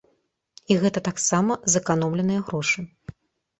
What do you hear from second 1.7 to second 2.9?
зэканомленыя грошы.